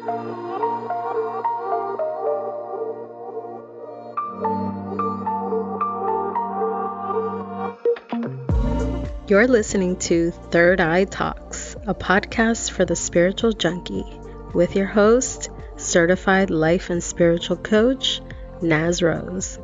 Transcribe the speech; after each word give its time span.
You're 0.00 0.06
listening 9.46 9.96
to 9.98 10.30
Third 10.30 10.80
Eye 10.80 11.04
Talks, 11.04 11.76
a 11.86 11.94
podcast 11.94 12.70
for 12.70 12.86
the 12.86 12.96
spiritual 12.96 13.52
junkie, 13.52 14.06
with 14.54 14.74
your 14.74 14.86
host, 14.86 15.50
certified 15.76 16.48
life 16.48 16.88
and 16.88 17.04
spiritual 17.04 17.58
coach, 17.58 18.22
Naz 18.62 19.02
Rose. 19.02 19.59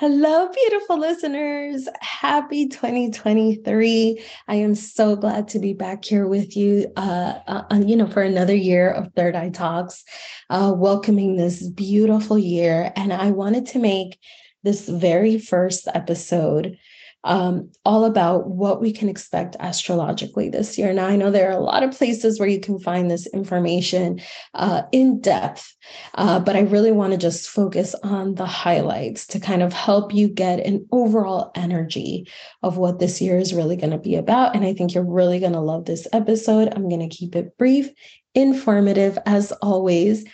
Hello, 0.00 0.48
beautiful 0.48 0.98
listeners. 0.98 1.86
Happy 2.00 2.66
2023. 2.68 4.24
I 4.48 4.54
am 4.54 4.74
so 4.74 5.14
glad 5.14 5.46
to 5.48 5.58
be 5.58 5.74
back 5.74 6.06
here 6.06 6.26
with 6.26 6.56
you, 6.56 6.90
uh, 6.96 7.34
uh, 7.46 7.82
you 7.84 7.96
know, 7.96 8.06
for 8.06 8.22
another 8.22 8.54
year 8.54 8.90
of 8.90 9.12
Third 9.12 9.36
Eye 9.36 9.50
Talks, 9.50 10.02
uh, 10.48 10.72
welcoming 10.74 11.36
this 11.36 11.68
beautiful 11.68 12.38
year. 12.38 12.94
And 12.96 13.12
I 13.12 13.30
wanted 13.30 13.66
to 13.66 13.78
make 13.78 14.18
this 14.62 14.88
very 14.88 15.38
first 15.38 15.86
episode 15.92 16.78
um, 17.24 17.70
all 17.84 18.04
about 18.04 18.48
what 18.48 18.80
we 18.80 18.92
can 18.92 19.08
expect 19.08 19.56
astrologically 19.60 20.48
this 20.48 20.78
year. 20.78 20.92
Now, 20.92 21.06
I 21.06 21.16
know 21.16 21.30
there 21.30 21.48
are 21.48 21.58
a 21.58 21.62
lot 21.62 21.82
of 21.82 21.96
places 21.96 22.38
where 22.38 22.48
you 22.48 22.60
can 22.60 22.78
find 22.78 23.10
this 23.10 23.26
information 23.28 24.20
uh, 24.54 24.82
in 24.92 25.20
depth, 25.20 25.74
uh, 26.14 26.40
but 26.40 26.56
I 26.56 26.60
really 26.60 26.92
want 26.92 27.12
to 27.12 27.18
just 27.18 27.50
focus 27.50 27.94
on 28.02 28.36
the 28.36 28.46
highlights 28.46 29.26
to 29.28 29.40
kind 29.40 29.62
of 29.62 29.72
help 29.72 30.14
you 30.14 30.28
get 30.28 30.60
an 30.60 30.86
overall 30.92 31.50
energy 31.54 32.26
of 32.62 32.78
what 32.78 32.98
this 32.98 33.20
year 33.20 33.38
is 33.38 33.54
really 33.54 33.76
going 33.76 33.92
to 33.92 33.98
be 33.98 34.16
about. 34.16 34.54
And 34.54 34.64
I 34.64 34.72
think 34.72 34.94
you're 34.94 35.04
really 35.04 35.40
going 35.40 35.52
to 35.52 35.60
love 35.60 35.84
this 35.84 36.06
episode. 36.12 36.72
I'm 36.74 36.88
going 36.88 37.08
to 37.08 37.14
keep 37.14 37.36
it 37.36 37.56
brief, 37.58 37.90
informative 38.34 39.18
as 39.26 39.52
always. 39.60 40.24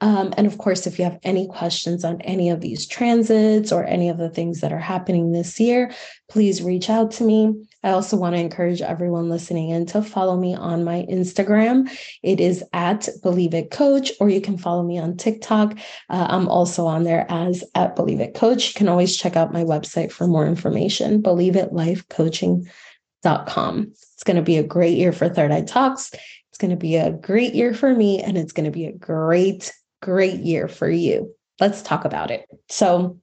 Um, 0.00 0.34
and 0.36 0.46
of 0.46 0.58
course, 0.58 0.86
if 0.86 0.98
you 0.98 1.04
have 1.04 1.18
any 1.22 1.46
questions 1.46 2.04
on 2.04 2.20
any 2.22 2.50
of 2.50 2.60
these 2.60 2.86
transits 2.86 3.72
or 3.72 3.84
any 3.84 4.08
of 4.08 4.18
the 4.18 4.28
things 4.28 4.60
that 4.60 4.72
are 4.72 4.78
happening 4.78 5.30
this 5.32 5.60
year, 5.60 5.92
please 6.28 6.62
reach 6.62 6.90
out 6.90 7.12
to 7.12 7.24
me. 7.24 7.54
I 7.82 7.90
also 7.90 8.16
want 8.16 8.34
to 8.34 8.40
encourage 8.40 8.82
everyone 8.82 9.28
listening 9.28 9.70
in 9.70 9.86
to 9.86 10.02
follow 10.02 10.36
me 10.36 10.54
on 10.54 10.84
my 10.84 11.06
Instagram. 11.10 11.90
It 12.22 12.40
is 12.40 12.64
at 12.72 13.08
Believe 13.22 13.54
It 13.54 13.70
Coach, 13.70 14.10
or 14.20 14.28
you 14.28 14.40
can 14.40 14.58
follow 14.58 14.82
me 14.82 14.98
on 14.98 15.16
TikTok. 15.16 15.78
Uh, 16.10 16.26
I'm 16.28 16.48
also 16.48 16.86
on 16.86 17.04
there 17.04 17.26
as 17.28 17.62
at 17.74 17.94
Believe 17.94 18.20
It 18.20 18.34
Coach. 18.34 18.68
You 18.68 18.74
can 18.74 18.88
always 18.88 19.16
check 19.16 19.36
out 19.36 19.52
my 19.52 19.64
website 19.64 20.10
for 20.12 20.26
more 20.26 20.46
information, 20.46 21.22
believeitLifeCoaching.com. 21.22 23.88
It's 23.90 24.24
going 24.24 24.36
to 24.36 24.42
be 24.42 24.56
a 24.56 24.62
great 24.62 24.96
year 24.96 25.12
for 25.12 25.28
Third 25.28 25.52
Eye 25.52 25.62
Talks. 25.62 26.12
It's 26.50 26.58
going 26.58 26.70
to 26.70 26.76
be 26.76 26.96
a 26.96 27.10
great 27.10 27.54
year 27.54 27.74
for 27.74 27.94
me, 27.94 28.22
and 28.22 28.38
it's 28.38 28.52
going 28.52 28.66
to 28.66 28.70
be 28.70 28.86
a 28.86 28.92
great 28.92 29.72
great 30.04 30.40
year 30.40 30.68
for 30.68 30.88
you. 30.88 31.34
Let's 31.60 31.80
talk 31.80 32.04
about 32.04 32.30
it. 32.30 32.46
So, 32.68 33.18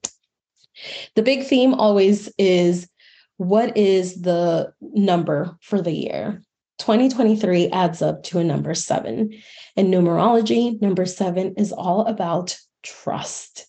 the 1.14 1.22
big 1.22 1.44
theme 1.44 1.74
always 1.74 2.32
is 2.38 2.88
what 3.36 3.76
is 3.76 4.22
the 4.22 4.72
number 4.80 5.56
for 5.60 5.80
the 5.80 5.92
year? 5.92 6.42
2023 6.78 7.68
adds 7.68 8.02
up 8.02 8.24
to 8.24 8.40
a 8.40 8.44
number 8.44 8.74
seven. 8.74 9.30
In 9.76 9.86
numerology, 9.86 10.80
number 10.82 11.06
seven 11.06 11.54
is 11.56 11.70
all 11.70 12.06
about 12.06 12.58
trust. 12.82 13.66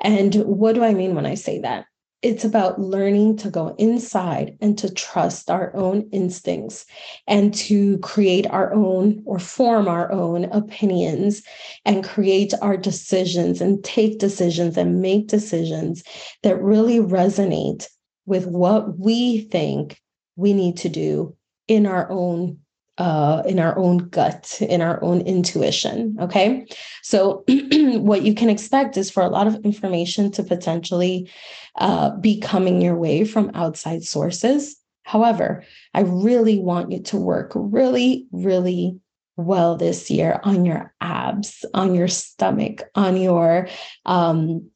And 0.00 0.34
what 0.36 0.74
do 0.76 0.84
I 0.84 0.94
mean 0.94 1.16
when 1.16 1.26
I 1.26 1.34
say 1.34 1.60
that? 1.60 1.86
It's 2.24 2.42
about 2.42 2.80
learning 2.80 3.36
to 3.36 3.50
go 3.50 3.74
inside 3.78 4.56
and 4.62 4.78
to 4.78 4.90
trust 4.92 5.50
our 5.50 5.76
own 5.76 6.08
instincts 6.10 6.86
and 7.26 7.52
to 7.52 7.98
create 7.98 8.46
our 8.46 8.72
own 8.72 9.22
or 9.26 9.38
form 9.38 9.88
our 9.88 10.10
own 10.10 10.44
opinions 10.44 11.42
and 11.84 12.02
create 12.02 12.54
our 12.62 12.78
decisions 12.78 13.60
and 13.60 13.84
take 13.84 14.18
decisions 14.18 14.78
and 14.78 15.02
make 15.02 15.26
decisions 15.26 16.02
that 16.42 16.62
really 16.62 16.98
resonate 16.98 17.86
with 18.24 18.46
what 18.46 18.98
we 18.98 19.40
think 19.40 20.00
we 20.34 20.54
need 20.54 20.78
to 20.78 20.88
do 20.88 21.36
in 21.68 21.84
our 21.84 22.10
own 22.10 22.58
uh, 22.98 23.42
in 23.46 23.58
our 23.58 23.76
own 23.78 23.98
gut, 24.08 24.60
in 24.60 24.80
our 24.80 25.02
own 25.02 25.20
intuition. 25.22 26.16
Okay. 26.20 26.66
So, 27.02 27.44
what 27.48 28.22
you 28.22 28.34
can 28.34 28.50
expect 28.50 28.96
is 28.96 29.10
for 29.10 29.22
a 29.22 29.28
lot 29.28 29.46
of 29.46 29.56
information 29.64 30.30
to 30.32 30.42
potentially 30.42 31.30
uh, 31.76 32.10
be 32.16 32.40
coming 32.40 32.80
your 32.80 32.96
way 32.96 33.24
from 33.24 33.50
outside 33.54 34.04
sources. 34.04 34.76
However, 35.02 35.64
I 35.92 36.00
really 36.00 36.58
want 36.58 36.92
you 36.92 37.02
to 37.02 37.16
work 37.16 37.52
really, 37.54 38.26
really 38.32 38.98
well 39.36 39.76
this 39.76 40.10
year 40.10 40.40
on 40.44 40.64
your 40.64 40.94
abs, 41.00 41.64
on 41.74 41.94
your 41.94 42.08
stomach, 42.08 42.82
on 42.94 43.16
your 43.16 43.68
um, 44.06 44.70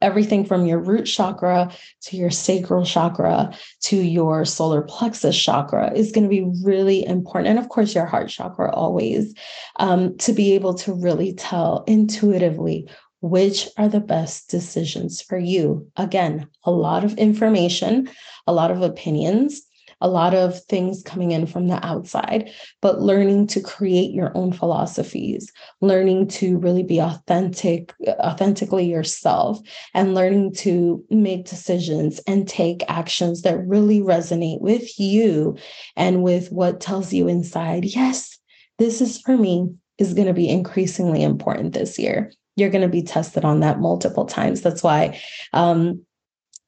everything 0.00 0.44
from 0.44 0.66
your 0.66 0.78
root 0.78 1.04
chakra 1.04 1.70
to 2.02 2.16
your 2.16 2.30
sacral 2.30 2.84
chakra 2.84 3.52
to 3.80 3.96
your 3.96 4.44
solar 4.44 4.82
plexus 4.82 5.36
chakra 5.36 5.92
is 5.94 6.12
going 6.12 6.24
to 6.24 6.28
be 6.28 6.50
really 6.64 7.04
important. 7.04 7.48
And 7.48 7.58
of 7.58 7.68
course, 7.68 7.94
your 7.94 8.06
heart 8.06 8.28
chakra 8.28 8.72
always 8.72 9.34
um, 9.76 10.16
to 10.18 10.32
be 10.32 10.52
able 10.52 10.74
to 10.74 10.92
really 10.92 11.34
tell 11.34 11.84
intuitively 11.86 12.88
which 13.20 13.68
are 13.78 13.88
the 13.88 14.00
best 14.00 14.50
decisions 14.50 15.22
for 15.22 15.38
you. 15.38 15.88
Again, 15.96 16.48
a 16.64 16.72
lot 16.72 17.04
of 17.04 17.16
information, 17.18 18.10
a 18.46 18.52
lot 18.52 18.72
of 18.72 18.82
opinions 18.82 19.62
a 20.02 20.08
lot 20.08 20.34
of 20.34 20.62
things 20.64 21.02
coming 21.02 21.30
in 21.30 21.46
from 21.46 21.68
the 21.68 21.84
outside, 21.86 22.50
but 22.82 23.00
learning 23.00 23.46
to 23.46 23.60
create 23.60 24.10
your 24.10 24.36
own 24.36 24.52
philosophies, 24.52 25.50
learning 25.80 26.26
to 26.26 26.58
really 26.58 26.82
be 26.82 27.00
authentic, 27.00 27.94
authentically 28.08 28.84
yourself, 28.84 29.58
and 29.94 30.14
learning 30.14 30.52
to 30.52 31.02
make 31.08 31.46
decisions 31.46 32.20
and 32.26 32.48
take 32.48 32.82
actions 32.88 33.42
that 33.42 33.66
really 33.66 34.00
resonate 34.00 34.60
with 34.60 34.98
you 34.98 35.56
and 35.96 36.22
with 36.22 36.50
what 36.50 36.80
tells 36.80 37.12
you 37.12 37.28
inside, 37.28 37.84
yes, 37.84 38.38
this 38.78 39.00
is 39.00 39.20
for 39.20 39.38
me, 39.38 39.72
is 39.98 40.14
going 40.14 40.26
to 40.26 40.34
be 40.34 40.48
increasingly 40.48 41.22
important 41.22 41.74
this 41.74 41.98
year 41.98 42.32
you're 42.56 42.70
going 42.70 42.82
to 42.82 42.88
be 42.88 43.02
tested 43.02 43.46
on 43.46 43.60
that 43.60 43.80
multiple 43.80 44.26
times. 44.26 44.60
That's 44.60 44.82
why 44.82 45.18
um, 45.54 46.04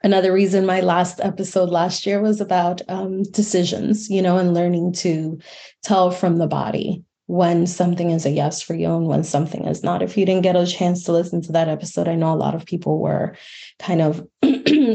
another 0.05 0.33
reason 0.33 0.67
my 0.67 0.81
last 0.81 1.19
episode 1.23 1.71
last 1.71 2.07
year 2.07 2.21
was 2.21 2.41
about 2.41 2.83
um, 2.89 3.23
decisions, 3.25 4.11
you 4.11 4.21
know, 4.21 4.37
and 4.37 4.55
learning 4.55 4.93
to 4.93 5.41
tell 5.83 6.11
from 6.11 6.37
the 6.37 6.47
body 6.47 7.03
when 7.27 7.67
something 7.67 8.11
is 8.11 8.27
a 8.27 8.31
yes 8.31 8.61
for 8.61 8.75
you 8.75 8.95
and 8.95 9.07
when 9.07 9.25
something 9.25 9.65
is 9.65 9.83
not. 9.83 10.03
If 10.03 10.19
you 10.19 10.27
didn't 10.27 10.43
get 10.43 10.57
a 10.57 10.67
chance 10.67 11.05
to 11.05 11.13
listen 11.13 11.41
to 11.43 11.53
that 11.53 11.69
episode, 11.69 12.07
I 12.07 12.17
know 12.17 12.35
a 12.35 12.37
lot 12.37 12.55
of 12.55 12.67
people 12.67 12.99
were 12.99 13.35
kind 13.79 14.03
of 14.03 14.27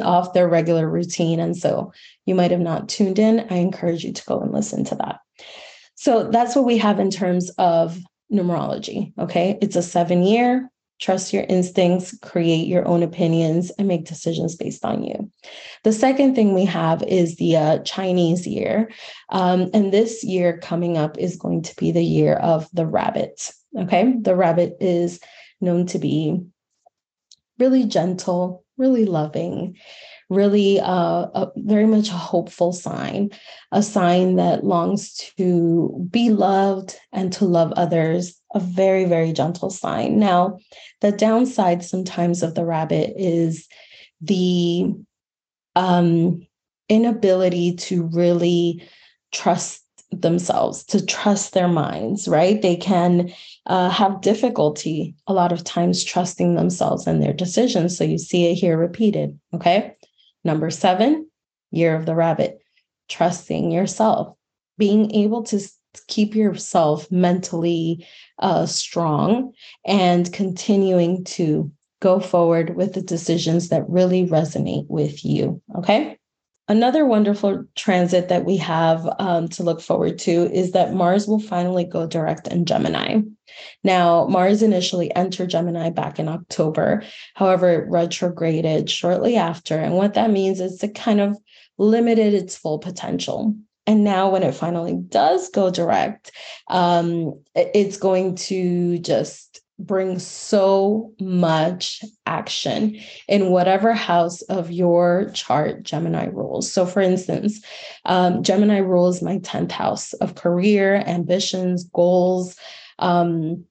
off 0.04 0.34
their 0.34 0.48
regular 0.48 0.88
routine. 0.88 1.40
And 1.40 1.58
so 1.58 1.92
you 2.28 2.36
might 2.36 2.52
have 2.52 2.60
not 2.60 2.88
tuned 2.88 3.18
in. 3.18 3.48
I 3.50 3.56
encourage 3.56 4.04
you 4.04 4.14
to 4.14 4.26
go 4.26 4.40
and 4.40 4.54
listen 4.54 4.84
to 4.86 4.96
that. 4.96 5.20
So 5.96 6.30
that's 6.30 6.56
what 6.56 6.66
we 6.66 6.78
have 6.78 7.00
in 7.00 7.10
terms 7.10 7.50
of 7.58 7.98
numerology. 8.32 9.12
Okay. 9.18 9.58
It's 9.60 9.76
a 9.76 9.82
seven 9.82 10.22
year 10.22 10.70
Trust 11.00 11.34
your 11.34 11.46
instincts, 11.48 12.18
create 12.20 12.68
your 12.68 12.88
own 12.88 13.04
opinions, 13.04 13.72
and 13.72 13.88
make 13.88 14.06
decisions 14.06 14.56
based 14.56 14.84
on 14.84 15.04
you. 15.04 15.32
The 15.84 15.94
second 15.94 16.36
thing 16.36 16.54
we 16.54 16.66
have 16.66 17.02
is 17.04 17.38
the 17.38 17.56
uh, 17.56 17.80
Chinese 17.80 18.46
year. 18.46 18.92
Um, 19.30 19.70
and 19.74 19.94
this 19.94 20.24
year 20.24 20.58
coming 20.58 20.98
up 20.98 21.18
is 21.18 21.38
going 21.38 21.62
to 21.64 21.76
be 21.78 21.92
the 21.92 22.04
year 22.04 22.36
of 22.36 22.68
the 22.74 22.86
rabbit. 22.86 23.52
Okay. 23.78 24.14
The 24.20 24.36
rabbit 24.36 24.78
is 24.80 25.20
known 25.62 25.86
to 25.88 26.00
be 26.00 26.42
really 27.60 27.86
gentle, 27.86 28.64
really 28.78 29.06
loving, 29.06 29.78
really 30.30 30.80
uh, 30.80 31.28
a, 31.34 31.52
very 31.58 31.86
much 31.86 32.10
a 32.10 32.14
hopeful 32.14 32.72
sign, 32.72 33.32
a 33.72 33.84
sign 33.84 34.36
that 34.36 34.64
longs 34.64 35.14
to 35.38 36.08
be 36.10 36.30
loved 36.30 36.98
and 37.12 37.34
to 37.34 37.46
love 37.46 37.74
others, 37.74 38.39
a 38.54 38.60
very, 38.60 39.06
very 39.06 39.32
gentle 39.32 39.70
sign. 39.70 40.20
Now, 40.20 40.60
the 41.02 41.12
downside 41.12 41.84
sometimes 41.84 42.44
of 42.44 42.56
the 42.56 42.66
rabbit 42.66 43.14
is 43.16 43.68
the 44.22 44.94
um, 45.76 46.46
inability 46.90 47.76
to 47.76 48.04
really 48.04 48.84
trust 49.32 49.84
themselves, 50.12 50.84
to 50.86 51.06
trust 51.06 51.54
their 51.54 51.68
minds, 51.68 52.28
right? 52.28 52.62
They 52.62 52.76
can 52.76 53.32
uh, 53.68 53.90
have 53.90 54.22
difficulty 54.22 55.16
a 55.28 55.34
lot 55.34 55.52
of 55.52 55.64
times 55.64 56.04
trusting 56.04 56.56
themselves 56.56 57.06
and 57.06 57.22
their 57.22 57.34
decisions. 57.34 57.96
So 57.96 58.04
you 58.04 58.18
see 58.18 58.48
it 58.48 58.56
here 58.56 58.78
repeated. 58.78 59.40
Okay. 59.54 59.96
Number 60.44 60.72
seven, 60.72 61.30
year 61.72 61.96
of 61.96 62.06
the 62.06 62.16
rabbit, 62.16 62.60
trusting 63.08 63.72
yourself, 63.72 64.36
being 64.78 65.12
able 65.14 65.44
to 65.44 65.60
keep 66.08 66.36
yourself 66.36 67.12
mentally 67.12 68.06
uh, 68.40 68.66
strong 68.66 69.54
and 69.86 70.32
continuing 70.32 71.24
to 71.24 71.72
go 72.02 72.20
forward 72.20 72.76
with 72.76 72.94
the 72.94 73.02
decisions 73.02 73.70
that 73.70 73.90
really 73.90 74.26
resonate 74.26 74.88
with 74.88 75.26
you. 75.26 75.62
Okay. 75.76 76.18
Another 76.68 77.04
wonderful 77.04 77.66
transit 77.76 78.30
that 78.30 78.46
we 78.46 78.56
have 78.58 79.08
um, 79.18 79.48
to 79.50 79.64
look 79.64 79.82
forward 79.82 80.20
to 80.20 80.32
is 80.54 80.72
that 80.74 80.94
Mars 80.94 81.28
will 81.28 81.40
finally 81.40 81.84
go 81.84 82.06
direct 82.06 82.48
in 82.48 82.66
Gemini. 82.66 83.22
Now, 83.84 84.28
Mars 84.28 84.62
initially 84.62 85.14
entered 85.16 85.50
Gemini 85.50 85.90
back 85.90 86.20
in 86.20 86.28
October. 86.28 87.04
However, 87.34 87.72
it 87.72 87.90
retrograded 87.90 88.88
shortly 88.88 89.36
after. 89.36 89.80
And 89.80 89.96
what 89.96 90.14
that 90.14 90.30
means 90.30 90.60
is 90.60 90.84
it 90.84 90.94
kind 90.94 91.20
of 91.20 91.36
limited 91.80 92.36
its 92.36 92.56
full 92.56 92.78
potential. 92.78 93.56
And 93.90 94.04
now, 94.04 94.30
when 94.30 94.44
it 94.44 94.54
finally 94.54 94.94
does 94.94 95.50
go 95.50 95.72
direct, 95.72 96.32
um, 96.68 97.42
it's 97.56 97.98
going 97.98 98.36
to 98.36 99.00
just 99.00 99.62
bring 99.80 100.20
so 100.20 101.12
much 101.20 102.04
action 102.28 103.00
in 103.28 103.50
whatever 103.50 103.94
house 103.94 104.44
of 104.44 104.70
your 104.70 105.32
chart 105.34 105.82
Gemini 105.82 106.28
rules. 106.28 106.72
So, 106.72 106.86
for 106.86 107.02
instance, 107.02 107.66
um, 108.06 108.44
Gemini 108.44 108.78
rules 108.78 109.24
my 109.24 109.40
10th 109.40 109.72
house 109.72 110.14
of 110.14 110.36
career, 110.36 110.98
ambitions, 111.08 111.86
goals. 111.86 112.58
Um, 113.00 113.66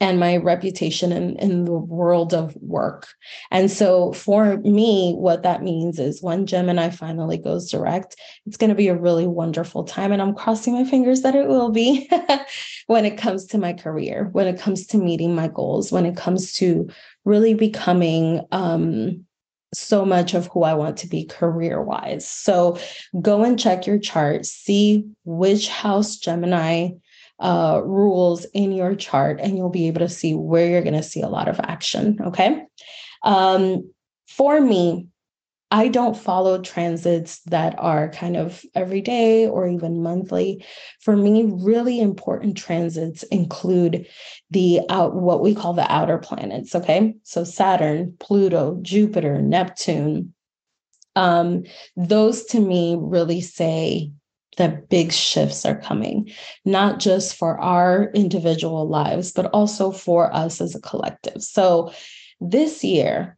and 0.00 0.20
my 0.20 0.36
reputation 0.36 1.10
in, 1.10 1.36
in 1.36 1.64
the 1.64 1.72
world 1.72 2.32
of 2.32 2.54
work. 2.56 3.08
And 3.50 3.70
so 3.70 4.12
for 4.12 4.58
me, 4.58 5.14
what 5.14 5.42
that 5.42 5.62
means 5.62 5.98
is 5.98 6.22
when 6.22 6.46
Gemini 6.46 6.90
finally 6.90 7.36
goes 7.36 7.70
direct, 7.70 8.16
it's 8.46 8.56
going 8.56 8.70
to 8.70 8.76
be 8.76 8.88
a 8.88 8.96
really 8.96 9.26
wonderful 9.26 9.84
time. 9.84 10.12
And 10.12 10.22
I'm 10.22 10.34
crossing 10.34 10.74
my 10.74 10.84
fingers 10.84 11.22
that 11.22 11.34
it 11.34 11.48
will 11.48 11.70
be 11.70 12.08
when 12.86 13.04
it 13.04 13.18
comes 13.18 13.46
to 13.46 13.58
my 13.58 13.72
career, 13.72 14.28
when 14.32 14.46
it 14.46 14.60
comes 14.60 14.86
to 14.88 14.98
meeting 14.98 15.34
my 15.34 15.48
goals, 15.48 15.90
when 15.90 16.06
it 16.06 16.16
comes 16.16 16.52
to 16.54 16.88
really 17.24 17.54
becoming 17.54 18.46
um, 18.52 19.24
so 19.74 20.04
much 20.04 20.32
of 20.32 20.46
who 20.46 20.62
I 20.62 20.74
want 20.74 20.98
to 20.98 21.08
be 21.08 21.24
career 21.24 21.82
wise. 21.82 22.28
So 22.28 22.78
go 23.20 23.44
and 23.44 23.58
check 23.58 23.86
your 23.86 23.98
chart, 23.98 24.46
see 24.46 25.04
which 25.24 25.68
house 25.68 26.16
Gemini 26.16 26.90
uh, 27.40 27.80
rules 27.84 28.44
in 28.46 28.72
your 28.72 28.94
chart, 28.94 29.40
and 29.40 29.56
you'll 29.56 29.70
be 29.70 29.86
able 29.86 30.00
to 30.00 30.08
see 30.08 30.34
where 30.34 30.68
you're 30.68 30.82
going 30.82 30.94
to 30.94 31.02
see 31.02 31.22
a 31.22 31.28
lot 31.28 31.48
of 31.48 31.60
action. 31.60 32.18
Okay. 32.24 32.64
Um, 33.22 33.90
for 34.28 34.60
me, 34.60 35.08
I 35.70 35.88
don't 35.88 36.16
follow 36.16 36.62
transits 36.62 37.40
that 37.42 37.74
are 37.78 38.08
kind 38.08 38.36
of 38.36 38.64
every 38.74 39.02
day 39.02 39.46
or 39.46 39.68
even 39.68 40.02
monthly. 40.02 40.64
For 41.00 41.14
me, 41.14 41.44
really 41.44 42.00
important 42.00 42.56
transits 42.56 43.22
include 43.24 44.06
the 44.50 44.80
out 44.88 45.14
what 45.14 45.42
we 45.42 45.54
call 45.54 45.74
the 45.74 45.90
outer 45.92 46.16
planets. 46.16 46.74
Okay, 46.74 47.16
so 47.22 47.44
Saturn, 47.44 48.16
Pluto, 48.18 48.78
Jupiter, 48.80 49.42
Neptune. 49.42 50.32
Um, 51.16 51.64
those 51.96 52.44
to 52.46 52.60
me 52.60 52.96
really 52.98 53.42
say 53.42 54.12
that 54.58 54.88
big 54.88 55.12
shifts 55.12 55.64
are 55.64 55.80
coming, 55.80 56.30
not 56.64 57.00
just 57.00 57.34
for 57.34 57.58
our 57.58 58.10
individual 58.14 58.86
lives, 58.88 59.32
but 59.32 59.46
also 59.46 59.90
for 59.90 60.32
us 60.34 60.60
as 60.60 60.74
a 60.74 60.80
collective. 60.80 61.42
So 61.42 61.92
this 62.40 62.84
year, 62.84 63.36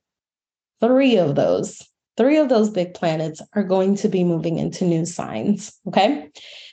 three 0.80 1.16
of 1.16 1.36
those, 1.36 1.80
three 2.16 2.38
of 2.38 2.48
those 2.48 2.70
big 2.70 2.94
planets 2.94 3.40
are 3.54 3.62
going 3.62 3.94
to 3.96 4.08
be 4.08 4.24
moving 4.24 4.58
into 4.58 4.84
new 4.84 5.06
signs. 5.06 5.72
Okay. 5.86 6.28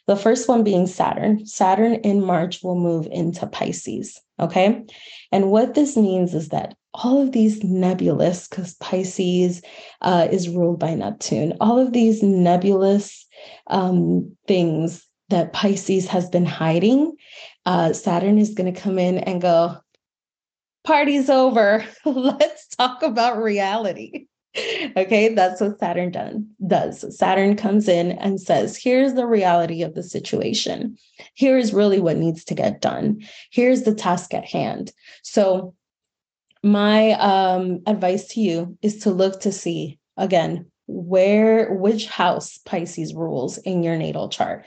The 0.07 0.15
first 0.15 0.47
one 0.47 0.63
being 0.63 0.87
Saturn. 0.87 1.45
Saturn 1.45 1.95
in 1.95 2.23
March 2.23 2.63
will 2.63 2.79
move 2.79 3.07
into 3.11 3.45
Pisces. 3.45 4.19
Okay. 4.39 4.85
And 5.31 5.51
what 5.51 5.73
this 5.73 5.97
means 5.97 6.33
is 6.33 6.49
that 6.49 6.75
all 6.97 7.21
of 7.21 7.31
these 7.31 7.63
nebulous, 7.63 8.47
because 8.47 8.73
Pisces 8.75 9.61
uh, 10.01 10.27
is 10.31 10.49
ruled 10.49 10.79
by 10.79 10.95
Neptune, 10.95 11.53
all 11.61 11.79
of 11.79 11.93
these 11.93 12.23
nebulous 12.23 13.25
um, 13.67 14.35
things 14.47 15.05
that 15.29 15.53
Pisces 15.53 16.07
has 16.07 16.29
been 16.29 16.45
hiding, 16.45 17.15
uh, 17.65 17.93
Saturn 17.93 18.37
is 18.37 18.53
going 18.53 18.73
to 18.73 18.79
come 18.79 18.97
in 18.97 19.19
and 19.19 19.41
go, 19.41 19.77
party's 20.85 21.29
over. 21.29 21.85
Let's 22.05 22.67
talk 22.75 23.03
about 23.03 23.41
reality. 23.41 24.27
okay, 24.97 25.33
that's 25.35 25.61
what 25.61 25.79
Saturn 25.79 26.11
done, 26.11 26.49
does. 26.65 27.15
Saturn 27.15 27.55
comes 27.55 27.87
in 27.87 28.13
and 28.13 28.41
says, 28.41 28.75
here's 28.75 29.13
the 29.13 29.27
reality 29.27 29.83
of 29.83 29.93
the 29.93 30.01
situation. 30.01 30.97
Here 31.35 31.57
is 31.57 31.73
really 31.73 31.99
what 31.99 32.17
needs 32.17 32.43
to 32.45 32.55
get 32.55 32.81
done. 32.81 33.21
Here's 33.51 33.83
the 33.83 33.93
task 33.93 34.33
at 34.33 34.45
hand. 34.45 34.91
So, 35.21 35.75
my 36.67 37.11
um, 37.13 37.81
advice 37.87 38.27
to 38.29 38.41
you 38.41 38.77
is 38.81 38.99
to 38.99 39.11
look 39.11 39.41
to 39.41 39.51
see 39.51 39.99
again 40.17 40.69
where 40.87 41.73
which 41.73 42.07
house 42.07 42.59
Pisces 42.59 43.13
rules 43.13 43.57
in 43.59 43.83
your 43.83 43.97
natal 43.97 44.29
chart. 44.29 44.65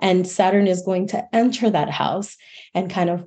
And 0.00 0.26
Saturn 0.26 0.66
is 0.66 0.82
going 0.82 1.08
to 1.08 1.34
enter 1.34 1.70
that 1.70 1.90
house 1.90 2.36
and 2.74 2.90
kind 2.90 3.10
of 3.10 3.26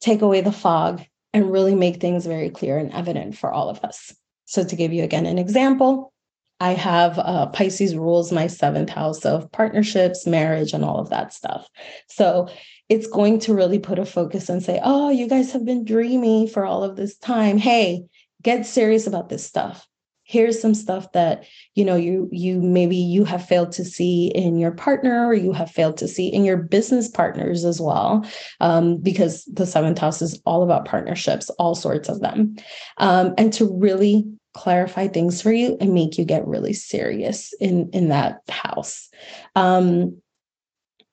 take 0.00 0.22
away 0.22 0.40
the 0.40 0.52
fog 0.52 1.02
and 1.32 1.50
really 1.50 1.74
make 1.74 2.00
things 2.00 2.26
very 2.26 2.50
clear 2.50 2.78
and 2.78 2.92
evident 2.92 3.36
for 3.36 3.52
all 3.52 3.68
of 3.68 3.80
us. 3.80 4.14
So, 4.44 4.64
to 4.64 4.76
give 4.76 4.92
you 4.92 5.02
again 5.02 5.26
an 5.26 5.38
example, 5.38 6.12
I 6.60 6.74
have 6.74 7.18
uh, 7.18 7.46
Pisces 7.46 7.96
rules 7.96 8.30
my 8.30 8.46
seventh 8.46 8.90
house 8.90 9.24
of 9.24 9.50
partnerships, 9.50 10.26
marriage, 10.26 10.72
and 10.72 10.84
all 10.84 10.98
of 10.98 11.10
that 11.10 11.32
stuff. 11.32 11.68
So, 12.08 12.48
it's 12.92 13.06
going 13.06 13.38
to 13.40 13.54
really 13.54 13.78
put 13.78 13.98
a 13.98 14.04
focus 14.04 14.50
and 14.50 14.62
say, 14.62 14.78
oh, 14.84 15.08
you 15.08 15.26
guys 15.26 15.52
have 15.52 15.64
been 15.64 15.82
dreamy 15.82 16.46
for 16.46 16.66
all 16.66 16.84
of 16.84 16.94
this 16.94 17.16
time. 17.16 17.56
Hey, 17.56 18.04
get 18.42 18.66
serious 18.66 19.06
about 19.06 19.30
this 19.30 19.46
stuff 19.46 19.88
here's 20.24 20.60
some 20.60 20.74
stuff 20.74 21.12
that 21.12 21.44
you 21.74 21.84
know 21.84 21.96
you 21.96 22.28
you 22.32 22.60
maybe 22.60 22.96
you 22.96 23.24
have 23.24 23.46
failed 23.46 23.72
to 23.72 23.84
see 23.84 24.28
in 24.28 24.56
your 24.56 24.70
partner 24.70 25.26
or 25.26 25.34
you 25.34 25.52
have 25.52 25.70
failed 25.70 25.96
to 25.96 26.08
see 26.08 26.28
in 26.28 26.44
your 26.44 26.56
business 26.56 27.08
partners 27.08 27.64
as 27.64 27.80
well 27.80 28.24
um, 28.60 28.96
because 28.98 29.44
the 29.44 29.66
seventh 29.66 29.98
house 29.98 30.22
is 30.22 30.40
all 30.46 30.62
about 30.62 30.84
partnerships 30.84 31.50
all 31.58 31.74
sorts 31.74 32.08
of 32.08 32.20
them 32.20 32.56
um, 32.98 33.34
and 33.36 33.52
to 33.52 33.70
really 33.78 34.24
clarify 34.54 35.08
things 35.08 35.42
for 35.42 35.52
you 35.52 35.76
and 35.80 35.94
make 35.94 36.16
you 36.18 36.24
get 36.24 36.46
really 36.46 36.72
serious 36.72 37.52
in 37.60 37.90
in 37.90 38.08
that 38.08 38.40
house 38.48 39.08
um, 39.56 40.21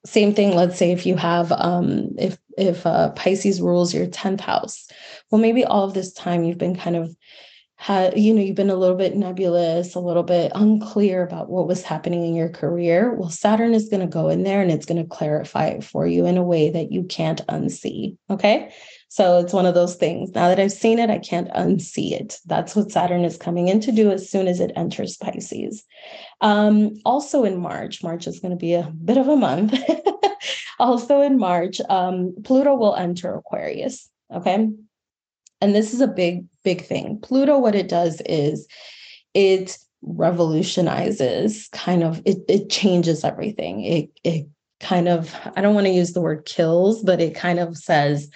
same 0.06 0.34
thing 0.34 0.56
let's 0.56 0.78
say 0.78 0.92
if 0.92 1.06
you 1.06 1.16
have 1.16 1.52
um 1.52 2.10
if 2.18 2.38
if 2.58 2.86
uh, 2.86 3.10
pisces 3.12 3.62
rules 3.62 3.94
your 3.94 4.08
10th 4.08 4.42
house 4.42 4.88
well 5.30 5.42
maybe 5.42 5.64
all 5.64 5.84
of 5.84 5.94
this 5.94 6.14
time 6.14 6.44
you've 6.44 6.58
been 6.58 6.76
kind 6.76 6.96
of 6.96 7.16
had 7.76 8.20
you 8.20 8.34
know 8.34 8.42
you've 8.42 8.58
been 8.58 8.70
a 8.70 8.76
little 8.76 8.98
bit 8.98 9.16
nebulous 9.16 9.96
a 9.96 10.00
little 10.02 10.24
bit 10.24 10.52
unclear 10.54 11.24
about 11.24 11.50
what 11.50 11.66
was 11.66 11.82
happening 11.82 12.26
in 12.26 12.36
your 12.36 12.50
career. 12.50 13.14
Well 13.14 13.30
saturn 13.30 13.74
is 13.74 13.88
going 13.88 14.02
to 14.02 14.08
go 14.08 14.28
in 14.28 14.44
there 14.44 14.62
and 14.62 14.70
it's 14.70 14.86
going 14.86 15.02
to 15.02 15.08
clarify 15.08 15.68
it 15.68 15.84
for 15.86 16.06
you 16.06 16.26
in 16.26 16.38
a 16.38 16.44
way 16.44 16.70
that 16.72 16.92
you 16.92 17.04
can't 17.04 17.46
unsee 17.48 18.18
okay 18.30 18.74
so 19.10 19.40
it's 19.40 19.54
one 19.54 19.66
of 19.66 19.74
those 19.74 19.96
things. 19.96 20.32
Now 20.34 20.48
that 20.48 20.60
i've 20.60 20.72
seen 20.72 21.00
it 21.00 21.10
i 21.10 21.18
can't 21.18 21.50
unsee 21.50 22.12
it. 22.12 22.38
That's 22.46 22.76
what 22.76 22.92
saturn 22.92 23.26
is 23.26 23.38
coming 23.38 23.68
in 23.68 23.80
to 23.82 23.92
do 23.92 24.12
as 24.12 24.30
soon 24.30 24.48
as 24.48 24.60
it 24.60 24.72
enters 24.76 25.18
pisces. 25.18 25.84
Um, 26.42 26.94
also 27.06 27.44
in 27.44 27.60
march 27.60 28.02
march 28.04 28.28
is 28.28 28.40
going 28.40 28.52
to 28.52 28.58
be 28.58 28.74
a 28.74 28.92
bit 29.04 29.18
of 29.18 29.28
a 29.28 29.36
month. 29.36 29.78
Also 30.80 31.20
in 31.20 31.38
march 31.38 31.82
um, 31.90 32.34
pluto 32.46 32.74
will 32.74 32.96
enter 32.96 33.36
aquarius 33.36 34.10
okay? 34.34 34.70
And 35.62 35.76
this 35.76 35.94
is 35.94 36.00
a 36.00 36.08
big 36.08 36.46
big 36.64 36.86
thing. 36.86 37.20
Pluto 37.20 37.60
what 37.60 37.76
it 37.76 37.90
does 37.90 38.22
is 38.26 38.66
it 39.34 39.78
revolutionizes 40.02 41.68
kind 41.74 42.04
of 42.04 42.22
it, 42.24 42.38
it 42.48 42.70
changes 42.70 43.26
everything. 43.26 43.84
It 43.84 44.10
it 44.24 44.48
kind 44.80 45.10
of 45.10 45.36
i 45.56 45.62
don't 45.62 45.76
want 45.76 45.88
to 45.88 45.94
use 45.94 46.14
the 46.14 46.22
word 46.22 46.46
kills 46.46 47.04
but 47.04 47.20
it 47.20 47.36
kind 47.36 47.60
of 47.60 47.78
says 47.78 48.30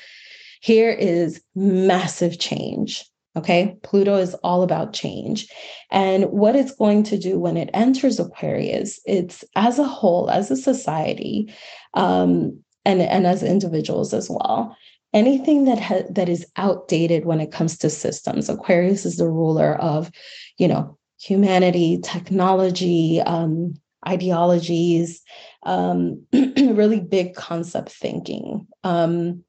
here 0.64 0.90
is 0.90 1.42
massive 1.56 2.40
change 2.40 3.04
okay? 3.36 3.76
Pluto 3.84 4.16
is 4.18 4.34
all 4.36 4.64
about 4.64 4.94
change. 4.94 5.48
And 5.92 6.26
what 6.26 6.56
it's 6.56 6.76
going 6.76 7.04
to 7.04 7.18
do 7.18 7.40
when 7.40 7.58
it 7.58 7.70
enters 7.74 8.20
aquarius 8.20 9.00
it's 9.06 9.44
as 9.56 9.80
a 9.80 9.84
whole 9.84 10.30
as 10.30 10.52
a 10.52 10.56
society 10.56 11.54
um, 11.94 12.60
and 12.86 13.02
and 13.02 13.26
as 13.26 13.44
individuals 13.44 14.14
as 14.14 14.30
well. 14.30 14.76
Anything 15.14 15.66
that 15.66 15.80
ha- 15.80 16.08
that 16.10 16.30
is 16.30 16.46
outdated 16.58 17.26
when 17.26 17.40
it 17.40 17.52
comes 17.52 17.78
to 17.80 17.90
systems. 17.90 18.50
Aquarius 18.50 19.06
is 19.06 19.18
the 19.18 19.30
ruler 19.30 19.76
of 19.76 20.12
you 20.58 20.68
know 20.68 20.98
humanity 21.20 22.00
technology 22.04 23.22
um, 23.22 23.76
ideologies 24.08 25.22
um, 25.64 26.26
really 26.34 27.00
big 27.00 27.36
concept 27.36 27.90
thinking. 27.90 28.68
Um, 28.84 29.44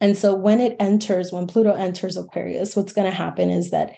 and 0.00 0.16
so 0.16 0.34
when 0.34 0.60
it 0.60 0.76
enters 0.80 1.32
when 1.32 1.46
pluto 1.46 1.72
enters 1.74 2.16
aquarius 2.16 2.76
what's 2.76 2.92
going 2.92 3.08
to 3.08 3.16
happen 3.16 3.50
is 3.50 3.70
that 3.70 3.94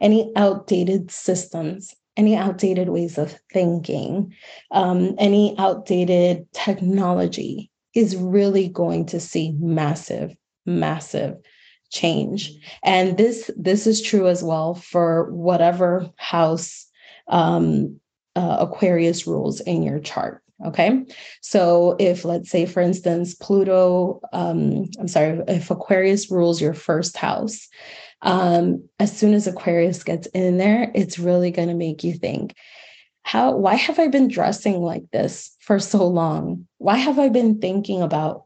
any 0.00 0.32
outdated 0.36 1.10
systems 1.10 1.94
any 2.16 2.36
outdated 2.36 2.88
ways 2.88 3.18
of 3.18 3.38
thinking 3.52 4.32
um, 4.70 5.14
any 5.18 5.54
outdated 5.58 6.46
technology 6.52 7.70
is 7.94 8.16
really 8.16 8.68
going 8.68 9.06
to 9.06 9.20
see 9.20 9.52
massive, 9.58 10.34
massive 10.66 11.36
change. 11.90 12.52
And 12.82 13.16
this 13.16 13.50
this 13.56 13.86
is 13.86 14.02
true 14.02 14.26
as 14.26 14.42
well 14.42 14.74
for 14.74 15.30
whatever 15.32 16.10
house 16.16 16.86
um, 17.28 18.00
uh, 18.36 18.56
Aquarius 18.60 19.26
rules 19.26 19.60
in 19.60 19.82
your 19.82 20.00
chart. 20.00 20.42
Okay. 20.64 21.04
So 21.42 21.96
if, 21.98 22.24
let's 22.24 22.50
say, 22.50 22.64
for 22.66 22.80
instance, 22.80 23.34
Pluto, 23.34 24.20
um, 24.32 24.88
I'm 24.98 25.08
sorry, 25.08 25.42
if 25.46 25.70
Aquarius 25.70 26.30
rules 26.30 26.60
your 26.60 26.74
first 26.74 27.16
house, 27.16 27.68
um, 28.22 28.88
as 28.98 29.16
soon 29.16 29.34
as 29.34 29.46
Aquarius 29.46 30.02
gets 30.02 30.26
in 30.28 30.56
there, 30.56 30.90
it's 30.94 31.18
really 31.18 31.50
going 31.50 31.68
to 31.68 31.74
make 31.74 32.02
you 32.02 32.14
think, 32.14 32.54
how, 33.22 33.56
why 33.56 33.74
have 33.74 33.98
I 33.98 34.08
been 34.08 34.28
dressing 34.28 34.80
like 34.80 35.10
this 35.10 35.54
for 35.60 35.78
so 35.78 36.06
long? 36.06 36.66
Why 36.78 36.96
have 36.96 37.18
I 37.18 37.28
been 37.28 37.60
thinking 37.60 38.02
about 38.02 38.44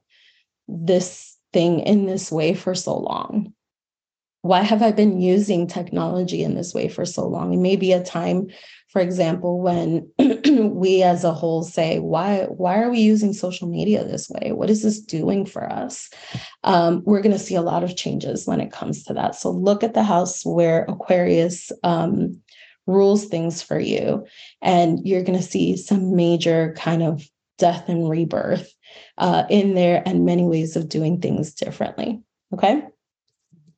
this 0.67 1.37
thing 1.53 1.81
in 1.81 2.07
this 2.07 2.31
way 2.31 2.55
for 2.55 2.75
so 2.75 2.97
long? 2.97 3.55
Why 4.43 4.63
have 4.63 4.83
I 4.83 4.93
been 4.93 5.21
using 5.21 5.67
technology 5.67 6.43
in 6.45 6.55
this 6.55 6.73
way 6.73 6.89
for 6.89 7.05
so 7.05 7.27
long? 7.27 7.53
It 7.53 7.59
may 7.59 7.77
be 7.77 7.93
a 7.93 8.03
time 8.03 8.49
for 8.89 9.01
example 9.01 9.61
when 9.61 10.11
we 10.75 11.03
as 11.03 11.23
a 11.23 11.33
whole 11.33 11.63
say 11.63 11.99
why 11.99 12.45
why 12.45 12.81
are 12.81 12.91
we 12.91 13.01
using 13.01 13.33
social 13.33 13.69
media 13.69 14.05
this 14.05 14.29
way? 14.31 14.53
What 14.53 14.71
is 14.71 14.83
this 14.83 15.01
doing 15.01 15.45
for 15.45 15.71
us? 15.71 16.11
Um, 16.65 17.03
we're 17.05 17.21
going 17.21 17.37
to 17.37 17.39
see 17.39 17.55
a 17.55 17.63
lot 17.63 17.85
of 17.85 17.97
changes 17.97 18.47
when 18.47 18.61
it 18.61 18.73
comes 18.73 19.05
to 19.05 19.15
that. 19.15 19.35
So 19.35 19.51
look 19.51 19.85
at 19.85 19.95
the 19.95 20.03
house 20.03 20.45
where 20.45 20.85
aquarius 20.89 21.71
um, 21.83 22.41
rules 22.87 23.27
things 23.27 23.63
for 23.63 23.79
you 23.79 24.27
and 24.63 25.07
you're 25.07 25.23
going 25.23 25.39
to 25.39 25.45
see 25.45 25.77
some 25.77 26.17
major 26.17 26.75
kind 26.77 27.03
of 27.03 27.23
death 27.59 27.89
and 27.89 28.09
rebirth 28.09 28.73
uh, 29.19 29.45
in 29.51 29.75
there 29.75 30.03
and 30.07 30.25
many 30.25 30.45
ways 30.45 30.75
of 30.77 30.89
doing 30.89 31.21
things 31.21 31.53
differently 31.53 32.21
okay 32.55 32.83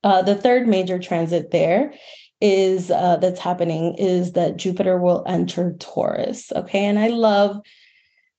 uh, 0.05 0.23
the 0.23 0.35
third 0.35 0.67
major 0.67 0.99
transit 0.99 1.51
there 1.51 1.93
is 2.41 2.91
uh, 2.91 3.17
that's 3.17 3.41
happening 3.41 3.95
is 3.99 4.33
that 4.33 4.57
Jupiter 4.57 4.99
will 4.99 5.25
enter 5.27 5.75
Taurus. 5.79 6.51
Okay. 6.53 6.85
And 6.87 6.99
I 6.99 7.09
love 7.09 7.61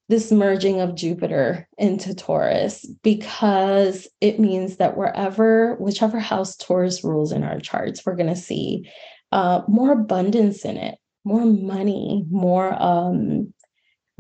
this 0.10 0.32
merging 0.32 0.82
of 0.82 0.96
Jupiter 0.96 1.70
into 1.78 2.14
Taurus 2.14 2.86
because 3.02 4.08
it 4.20 4.40
means 4.40 4.78
that 4.78 4.98
wherever, 4.98 5.76
whichever 5.76 6.20
house 6.20 6.58
Taurus 6.58 7.04
rules 7.04 7.32
in 7.32 7.44
our 7.44 7.60
charts, 7.60 8.06
we're 8.06 8.18
going 8.18 8.28
to 8.28 8.36
see 8.36 8.90
uh, 9.32 9.62
more 9.68 9.94
abundance 9.94 10.66
in 10.66 10.78
it, 10.78 10.98
more 11.24 11.46
money, 11.46 12.26
more 12.30 12.74
um, 12.82 13.54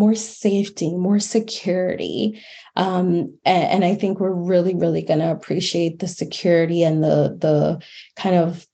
more 0.01 0.15
safety, 0.15 0.95
more 0.95 1.19
security. 1.19 2.41
Um, 2.75 3.37
and, 3.45 3.63
and, 3.69 3.85
I 3.85 3.93
think 3.93 4.19
we're 4.19 4.31
really, 4.31 4.73
really 4.73 5.03
going 5.03 5.19
to 5.19 5.31
appreciate 5.31 5.99
the 5.99 6.07
security 6.07 6.81
and 6.81 7.03
the 7.03 7.37
the 7.37 7.83
kind 8.15 8.35
of 8.35 8.67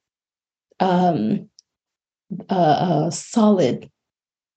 um, 0.80 1.50
a, 2.50 2.56
a 2.56 3.12
solid 3.12 3.92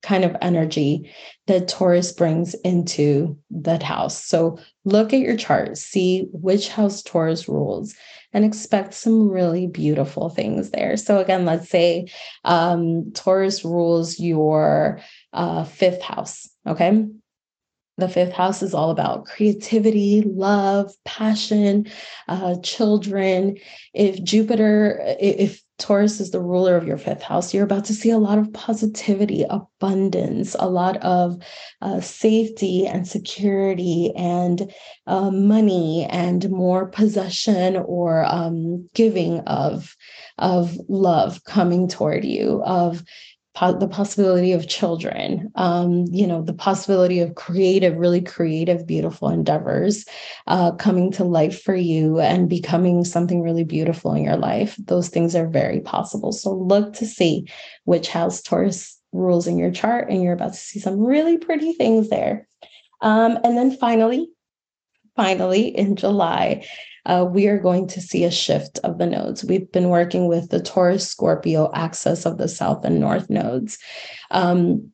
kind 0.03 0.25
of 0.25 0.37
energy 0.41 1.11
that 1.49 1.67
Taurus 1.67 2.13
brings 2.13 2.55
into 2.55 3.37
that 3.51 3.83
house. 3.83 4.25
So 4.25 4.59
look 4.85 5.13
at 5.13 5.21
your 5.21 5.37
chart, 5.37 5.77
see 5.77 6.29
which 6.33 6.69
house 6.69 7.03
Taurus 7.03 7.49
rules, 7.49 7.95
and 8.33 8.45
expect 8.45 8.95
some 8.95 9.29
really 9.29 9.67
beautiful 9.67 10.29
things 10.29 10.71
there. 10.71 10.97
So 10.97 11.19
again, 11.19 11.45
let's 11.45 11.69
say 11.69 12.07
um, 12.45 13.11
Taurus 13.13 13.65
rules 13.65 14.21
your 14.21 15.01
uh, 15.33 15.65
fifth 15.65 16.03
house. 16.03 16.49
Okay. 16.67 17.07
The 17.99 18.09
fifth 18.09 18.33
house 18.33 18.63
is 18.63 18.73
all 18.73 18.91
about 18.91 19.27
creativity, 19.27 20.23
love, 20.23 20.93
passion, 21.05 21.87
uh, 22.29 22.57
children. 22.63 23.59
If 23.93 24.23
Jupiter, 24.23 24.99
if 25.21 25.63
Taurus 25.79 26.21
is 26.21 26.31
the 26.31 26.41
ruler 26.41 26.77
of 26.77 26.87
your 26.87 26.99
fifth 26.99 27.23
house, 27.23 27.53
you're 27.53 27.65
about 27.65 27.87
to 27.87 27.95
see 27.95 28.11
a 28.11 28.19
lot 28.19 28.39
of 28.39 28.53
positivity, 28.53 29.45
abundance, 29.49 30.55
a 30.59 30.69
lot 30.69 30.97
of 30.99 31.43
uh, 31.81 32.01
safety 32.01 32.87
and 32.87 33.09
security 33.09 34.13
and 34.17 34.73
uh, 35.07 35.31
money 35.31 36.07
and 36.11 36.49
more 36.51 36.87
possession 36.87 37.77
or 37.77 38.25
um, 38.27 38.89
giving 38.95 39.41
of, 39.41 39.97
of 40.39 40.79
love 40.89 41.45
coming 41.45 41.89
toward 41.89 42.25
you, 42.25 42.63
of 42.65 43.03
po- 43.61 43.79
the 43.79 43.87
possibility 43.87 44.53
of 44.53 44.69
children, 44.69 45.53
um, 45.55 46.07
you 46.11 46.27
know, 46.27 46.43
the 46.43 46.55
possibility 46.55 47.21
of 47.21 47.35
creative, 47.35 47.97
really 47.97 48.23
creative, 48.23 48.87
beautiful 48.87 49.29
endeavors 49.29 50.07
uh, 50.47 50.73
coming 50.73 51.13
to 51.13 51.25
life 51.25 51.63
for 51.63 51.75
you 51.75 52.19
and 52.19 52.49
becoming 52.49 53.05
something 53.05 53.43
really 53.43 53.65
beautiful 53.65 54.15
in 54.15 54.25
your 54.25 54.37
life. 54.37 54.77
Those 54.79 55.11
things 55.11 55.37
are 55.37 55.47
very 55.47 55.81
possible. 55.81 56.33
So 56.33 56.55
look 56.55 56.95
to 56.95 57.07
see 57.07 57.47
which 57.85 58.09
house 58.09 58.41
Taurus 58.41 58.99
rules 59.13 59.47
in 59.47 59.59
your 59.59 59.73
chart, 59.73 60.09
and 60.09 60.23
you're 60.23 60.33
about 60.33 60.55
to 60.55 60.59
see 60.59 60.81
some 60.81 60.99
really 60.99 61.37
pretty 61.37 61.73
things 61.75 62.09
there. 62.09 62.49
Um, 63.03 63.39
and 63.45 63.59
then 63.59 63.77
finally, 63.77 64.31
finally 65.17 65.69
in 65.69 65.97
July, 65.97 66.67
uh, 67.07 67.27
we 67.29 67.47
are 67.47 67.59
going 67.59 67.87
to 67.89 68.01
see 68.01 68.25
a 68.25 68.31
shift 68.31 68.79
of 68.85 68.99
the 68.99 69.07
nodes. 69.07 69.45
We've 69.45 69.71
been 69.73 69.89
working 69.89 70.29
with 70.29 70.51
the 70.51 70.61
Taurus 70.61 71.09
Scorpio 71.09 71.71
axis 71.75 72.27
of 72.27 72.39
the 72.39 72.49
South 72.49 72.85
and 72.85 73.01
North 73.01 73.31
nodes. 73.31 73.79
Um, 74.31 74.93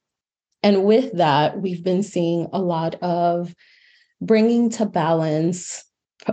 and 0.63 0.85
with 0.85 1.13
that, 1.13 1.61
we've 1.61 1.85
been 1.85 2.03
seeing 2.03 2.49
a 2.53 2.61
lot 2.61 2.97
of 3.03 3.55
bringing 4.21 4.71
to 4.71 4.87
balance 4.87 5.85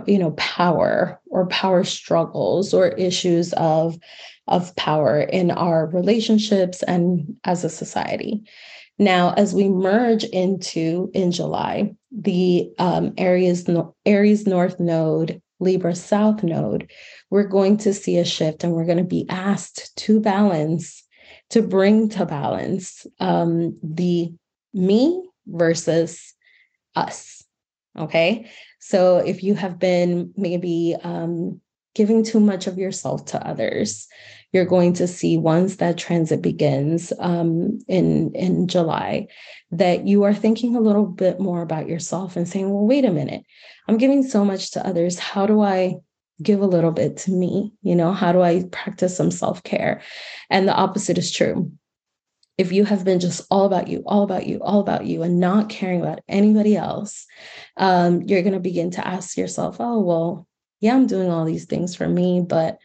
you 0.06 0.18
know 0.18 0.32
power 0.32 1.20
or 1.26 1.46
power 1.48 1.84
struggles 1.84 2.74
or 2.74 2.88
issues 2.88 3.52
of 3.54 3.98
of 4.48 4.74
power 4.76 5.20
in 5.20 5.50
our 5.50 5.86
relationships 5.86 6.82
and 6.84 7.36
as 7.44 7.64
a 7.64 7.68
society 7.68 8.42
now 8.98 9.32
as 9.36 9.54
we 9.54 9.68
merge 9.68 10.24
into 10.24 11.10
in 11.14 11.30
july 11.30 11.94
the 12.10 12.68
um, 12.78 13.12
aries 13.18 13.68
aries 14.06 14.46
north 14.46 14.80
node 14.80 15.40
Libra 15.60 15.94
South 15.94 16.42
node, 16.42 16.90
we're 17.30 17.46
going 17.46 17.76
to 17.78 17.94
see 17.94 18.18
a 18.18 18.24
shift 18.24 18.64
and 18.64 18.72
we're 18.72 18.86
going 18.86 18.98
to 18.98 19.04
be 19.04 19.26
asked 19.28 19.96
to 19.96 20.20
balance, 20.20 21.04
to 21.50 21.62
bring 21.62 22.08
to 22.10 22.26
balance 22.26 23.06
um, 23.20 23.78
the 23.82 24.32
me 24.72 25.28
versus 25.46 26.34
us. 26.94 27.44
Okay. 27.96 28.50
So 28.80 29.18
if 29.18 29.42
you 29.42 29.54
have 29.54 29.78
been 29.78 30.32
maybe 30.36 30.96
um, 31.02 31.60
giving 31.94 32.24
too 32.24 32.40
much 32.40 32.66
of 32.66 32.78
yourself 32.78 33.24
to 33.26 33.46
others, 33.46 34.06
you're 34.52 34.64
going 34.64 34.92
to 34.94 35.08
see 35.08 35.36
once 35.36 35.76
that 35.76 35.98
transit 35.98 36.42
begins 36.42 37.12
um, 37.18 37.78
in 37.88 38.32
in 38.34 38.68
July 38.68 39.26
that 39.72 40.06
you 40.06 40.22
are 40.22 40.34
thinking 40.34 40.76
a 40.76 40.80
little 40.80 41.06
bit 41.06 41.40
more 41.40 41.62
about 41.62 41.88
yourself 41.88 42.36
and 42.36 42.48
saying, 42.48 42.70
well, 42.70 42.86
wait 42.86 43.04
a 43.04 43.10
minute, 43.10 43.44
I'm 43.88 43.98
giving 43.98 44.22
so 44.22 44.44
much 44.44 44.70
to 44.72 44.86
others. 44.86 45.18
How 45.18 45.46
do 45.46 45.60
I 45.60 45.96
give 46.42 46.60
a 46.60 46.66
little 46.66 46.92
bit 46.92 47.16
to 47.18 47.32
me? 47.32 47.72
You 47.82 47.96
know, 47.96 48.12
how 48.12 48.32
do 48.32 48.42
I 48.42 48.64
practice 48.70 49.16
some 49.16 49.30
self 49.30 49.62
care? 49.62 50.02
And 50.50 50.68
the 50.68 50.74
opposite 50.74 51.18
is 51.18 51.32
true. 51.32 51.72
If 52.56 52.70
you 52.70 52.84
have 52.84 53.04
been 53.04 53.18
just 53.18 53.44
all 53.50 53.64
about 53.64 53.88
you, 53.88 54.04
all 54.06 54.22
about 54.22 54.46
you, 54.46 54.60
all 54.62 54.78
about 54.78 55.06
you, 55.06 55.24
and 55.24 55.40
not 55.40 55.68
caring 55.68 56.00
about 56.00 56.20
anybody 56.28 56.76
else, 56.76 57.26
um, 57.76 58.22
you're 58.22 58.42
going 58.42 58.54
to 58.54 58.60
begin 58.60 58.92
to 58.92 59.06
ask 59.06 59.36
yourself, 59.36 59.78
oh, 59.80 60.00
well, 60.00 60.46
yeah, 60.84 60.94
I'm 60.94 61.06
doing 61.06 61.30
all 61.30 61.46
these 61.46 61.64
things 61.64 61.96
for 61.96 62.06
me, 62.06 62.44
but 62.46 62.76